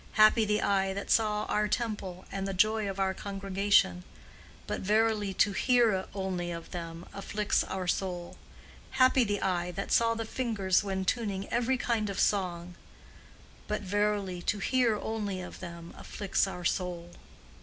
Happy 0.13 0.45
the 0.45 0.63
eye 0.63 0.93
that 0.95 1.11
saw 1.11 1.45
our 1.45 1.67
temple 1.67 2.25
and 2.31 2.47
the 2.47 2.55
joy 2.55 2.89
of 2.89 2.99
our 2.99 3.13
congregation; 3.13 4.03
but 4.65 4.81
verily 4.81 5.31
to 5.31 5.51
hear 5.51 6.07
only 6.15 6.49
of 6.49 6.71
them 6.71 7.05
afflicts 7.13 7.63
our 7.65 7.87
soul. 7.87 8.35
Happy 8.97 9.23
the 9.23 9.39
eye 9.43 9.69
that 9.69 9.91
saw 9.91 10.15
the 10.15 10.25
fingers 10.25 10.83
when 10.83 11.05
tuning 11.05 11.47
every 11.49 11.77
kind 11.77 12.09
of 12.09 12.19
song; 12.19 12.73
but 13.67 13.81
verily 13.83 14.41
to 14.41 14.57
hear 14.57 14.97
only 14.97 15.39
of 15.39 15.59
them 15.59 15.93
afflicts 15.95 16.47
our 16.47 16.65
soul." 16.65 17.11